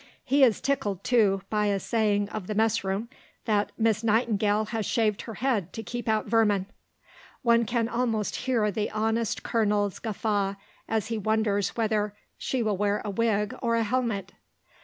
[0.23, 3.07] He is tickled, too, by a saying of the mess room,
[3.45, 6.65] that "Miss Nightingale has shaved her head to keep out vermin."
[7.43, 10.55] One can almost hear the honest Colonel's guffaw
[10.89, 14.31] as he wonders whether "she will wear a wig or a helmet?"